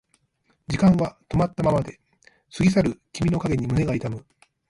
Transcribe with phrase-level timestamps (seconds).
[0.67, 1.99] 時間は止まったままで
[2.57, 4.25] 過ぎ去る君の影に胸が痛む